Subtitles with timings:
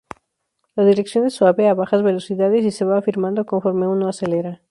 [0.75, 4.59] La dirección es suave a bajas velocidades, y se va afirmando conforme uno acelera.